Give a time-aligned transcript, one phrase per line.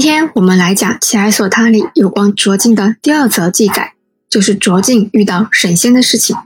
[0.00, 3.94] 今天我们来讲《奇埃索他》里有关卓敬的第二则记载，
[4.30, 6.36] 就是卓敬遇到神仙的事情。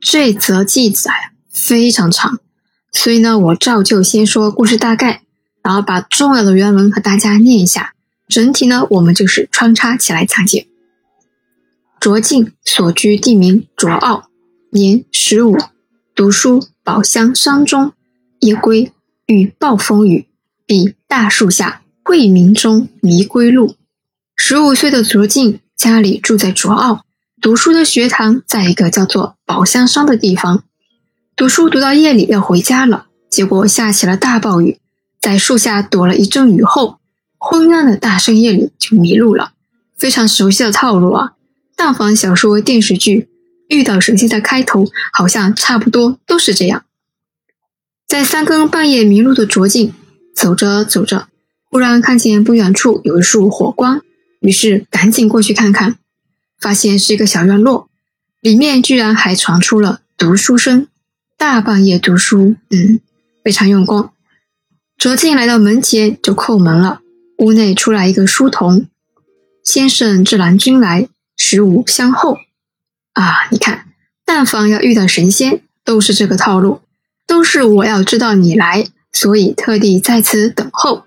[0.00, 1.12] 这则记载
[1.50, 2.38] 非常长，
[2.92, 5.20] 所以呢，我照旧先说故事大概，
[5.62, 7.92] 然后把重要的原文和大家念一下。
[8.26, 10.66] 整体呢，我们就是穿插起来讲解。
[12.00, 14.30] 卓敬所居地名卓奥，
[14.70, 15.58] 年十五，
[16.14, 17.92] 读书宝箱山中，
[18.40, 18.92] 夜归，
[19.26, 20.26] 遇暴风雨，
[20.64, 21.82] 彼大树下。
[22.04, 23.76] 惠民中迷归路。
[24.36, 27.06] 十五岁的卓静家里住在卓奥，
[27.40, 30.64] 读书的学堂在一个叫做宝香山的地方。
[31.34, 34.78] 读书读到夜里要回家了，结果下起了大暴雨，
[35.18, 36.98] 在树下躲了一阵雨后，
[37.38, 39.52] 昏暗的大深夜里就迷路了。
[39.96, 41.32] 非常熟悉的套路啊！
[41.74, 43.30] 但凡小说、电视剧
[43.68, 46.84] 遇到神仙的开头，好像差不多都是这样。
[48.06, 49.94] 在三更半夜迷路的卓静，
[50.36, 51.28] 走着走着。
[51.74, 54.00] 忽然看见不远处有一束火光，
[54.38, 55.96] 于是赶紧过去看看，
[56.60, 57.88] 发现是一个小院落，
[58.40, 60.86] 里面居然还传出了读书声。
[61.36, 63.00] 大半夜读书，嗯，
[63.42, 64.10] 非常用功。
[64.96, 67.00] 卓敬来到门前就叩门了，
[67.38, 68.86] 屋内出来一个书童，
[69.64, 72.38] 先生自然君来，十五相候。
[73.14, 73.86] 啊，你看，
[74.24, 76.82] 但凡要遇到神仙，都是这个套路，
[77.26, 81.06] 都是我要知道你来，所以特地在此等候。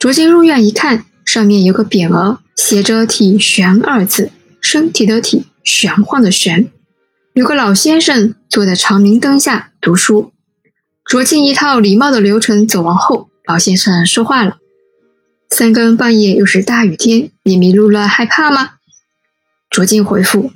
[0.00, 4.30] 卓敬入院一看，上面有个匾额，写着“体玄”二字，
[4.62, 6.70] 身体的体，玄幻的玄。
[7.34, 10.32] 有个老先生坐在长明灯下读书。
[11.04, 14.56] 卓敬一套礼貌的流程走完后，老先生说话了
[15.50, 18.76] ：“三更半夜又是大雨天，你迷路了，害怕吗？”
[19.68, 20.50] 卓敬回复：“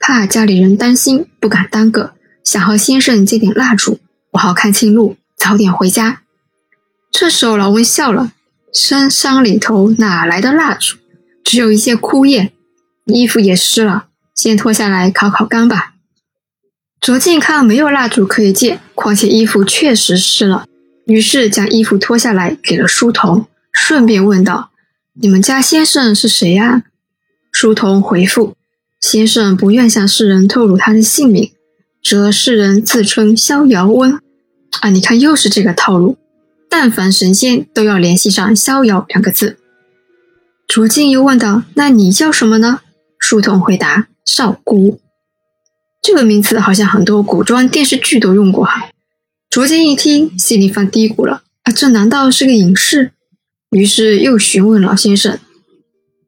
[0.00, 4.00] 怕家里人担心，不敢耽搁，想和先生借点蜡烛，
[4.32, 6.22] 我好看清路，早点回家。”
[7.12, 8.32] 这时候，老翁笑了。
[8.80, 10.98] 深山里头哪来的蜡烛？
[11.42, 12.52] 只有一些枯叶，
[13.06, 15.94] 衣服也湿了，先脱下来烤烤干吧。
[17.00, 20.64] 卓敬看没有蜡烛可以借，况且衣服确实湿了，
[21.06, 24.70] 于是将衣服脱下来给了书童，顺便问道
[25.20, 26.84] ：“你们家先生是谁呀？”
[27.50, 28.54] 书童回复
[29.02, 31.50] ：“先生不愿向世人透露他的姓名，
[32.00, 34.20] 则世人自称逍遥翁。”
[34.80, 36.16] 啊，你看又是这个套路。
[36.68, 39.56] 但凡神仙都要联系上“逍遥”两个字。
[40.66, 42.80] 卓敬又问道：“那你叫什么呢？”
[43.18, 45.00] 书童回答：“少姑。”
[46.02, 48.90] 这个名字好像很多古装电视剧都用过哈。
[49.50, 53.12] 卓敬一听，心里犯嘀咕了：“啊，这难道是个隐士？”
[53.72, 55.38] 于是又询问老先生：“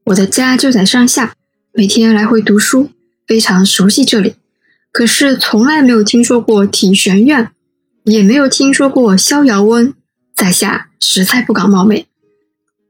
[0.07, 1.35] 我的家就在山下，
[1.73, 2.91] 每天来回读书，
[3.27, 4.35] 非常熟悉这里，
[4.91, 7.53] 可是从来没有听说过体玄院，
[8.05, 9.95] 也没有听说过逍遥温。”
[10.41, 12.07] 在下实在不敢冒昧。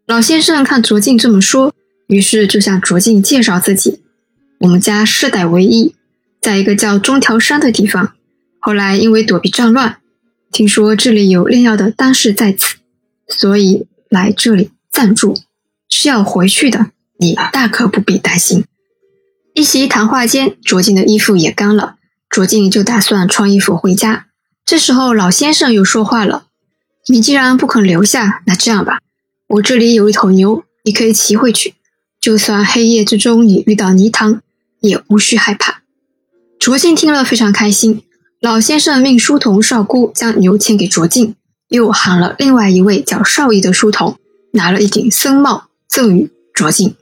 [0.07, 1.75] 老先生看卓敬这么说，
[2.07, 4.03] 于是就向卓敬介绍自己
[4.61, 5.97] ：“我们家世代为医，
[6.41, 8.13] 在一个叫中条山的地方。
[8.61, 9.97] 后来因为躲避战乱，
[10.53, 12.77] 听说这里有炼药的丹士在此，
[13.27, 15.37] 所以来这里暂住。
[15.89, 18.65] 是要回去的，你大可不必担心。”
[19.55, 21.97] 一席谈话间，卓敬的衣服也干了，
[22.29, 24.27] 卓敬就打算穿衣服回家。
[24.65, 26.45] 这时候，老先生又说话了。
[27.09, 29.01] 你既然不肯留下，那这样吧，
[29.49, 31.75] 我这里有一头牛，你可以骑回去。
[32.21, 34.43] 就算黑夜之中你遇到泥塘，
[34.81, 35.83] 也无需害怕。
[36.59, 38.03] 卓敬听了非常开心。
[38.41, 41.35] 老先生命书童少姑将牛牵给卓敬，
[41.69, 44.19] 又喊了另外一位叫少义的书童，
[44.53, 46.95] 拿了一顶僧帽赠予卓敬。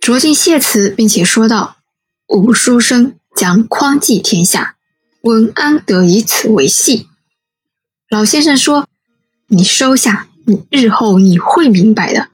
[0.00, 1.76] 卓敬谢辞，并且说道
[2.28, 4.76] ：“吾书生将匡济天下，
[5.20, 7.06] 闻安得以此为戏？”
[8.08, 8.88] 老先生说。
[9.54, 12.28] 你收下，你日后你会明白的。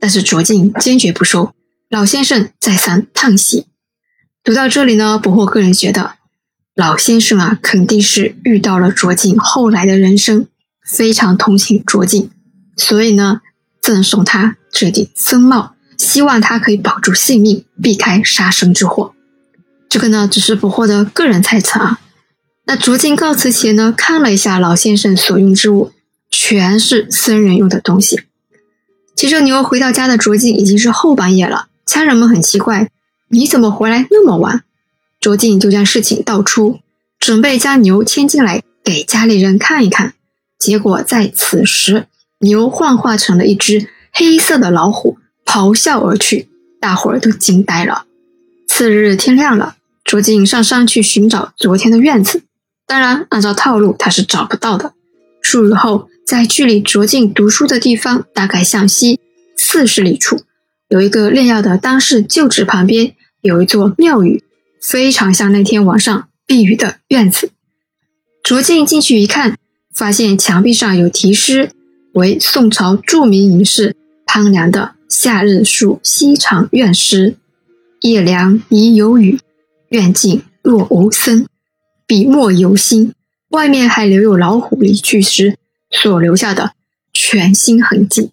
[0.00, 1.52] 但是卓静坚决不收。
[1.90, 3.66] 老先生再三叹息。
[4.42, 6.14] 读到这里呢，不过个人觉得，
[6.74, 10.46] 老先生啊，肯定是遇到了卓静后来的人生，
[10.82, 12.30] 非常同情卓静，
[12.78, 13.42] 所以呢，
[13.82, 19.12] 赠送他这顶僧帽，希望他可以保住性命，避开杀身之祸。
[19.90, 22.00] 这个呢，只是不惑的个人猜测啊。
[22.64, 25.92] 那卓静告辞前呢，看了一下老先生所用之物。
[26.44, 28.22] 全是僧人用的东西。
[29.14, 32.90] 骑着牛回到家的卓静已经是后半夜了，家人们很奇怪，
[33.28, 34.64] 你怎么回来那么晚？
[35.20, 36.80] 卓静就将事情道出，
[37.20, 40.14] 准备将牛牵进来给家里人看一看。
[40.58, 42.08] 结果在此时，
[42.40, 46.48] 牛幻化成了一只黑色的老虎，咆哮而去，
[46.80, 48.06] 大伙儿都惊呆了。
[48.66, 52.42] 次日天亮了，卓静上山去寻找昨天的院子，
[52.84, 54.94] 当然按照套路他是找不到的。
[55.40, 56.08] 数日后。
[56.26, 59.20] 在距离卓敬读书的地方大概向西
[59.56, 60.42] 四十里处，
[60.88, 64.42] 有一个炼药的当世旧址旁边有一座庙宇，
[64.80, 67.50] 非常像那天晚上避雨的院子。
[68.42, 69.56] 卓敬进去一看，
[69.94, 71.70] 发现墙壁上有题诗，
[72.14, 77.30] 为宋朝著名隐士潘良的《夏日宿西长院诗》
[78.08, 79.38] ：“夜凉已有雨，
[79.90, 81.46] 院静若无僧。
[82.06, 83.12] 笔墨犹新。”
[83.52, 85.58] 外面还留有老虎离去时
[85.92, 86.72] 所留下的
[87.12, 88.32] 全新痕迹。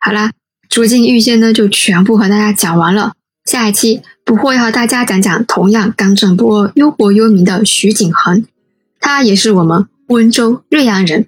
[0.00, 0.32] 好啦，
[0.68, 3.12] 卓敬预先呢就全部和大家讲完了。
[3.44, 8.44] 下一期不惑要和大家讲讲同样刚正不阿、忧国忧民的徐景恒，
[8.98, 11.26] 他也是我们温州瑞阳人。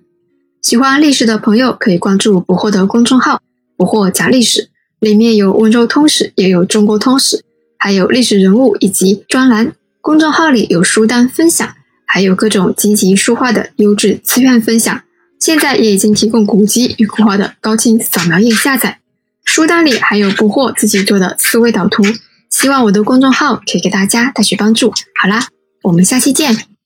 [0.63, 3.41] 喜欢历史的朋友可以关注不惑的公众号
[3.77, 7.45] “不惑讲历史”，里面有温州通史，也有中国通史，
[7.79, 9.73] 还有历史人物以及专栏。
[10.01, 11.75] 公众号里有书单分享。
[12.11, 15.03] 还有各种积极书画的优质资源分享，
[15.41, 18.99] 现在也已经提供古籍与国画的高清扫描页下载。
[19.45, 22.03] 书单里还有不惑自己做的思维导图，
[22.51, 24.93] 希望我的公众号可以给大家带去帮助。
[25.21, 25.47] 好啦，
[25.83, 26.78] 我们下期见。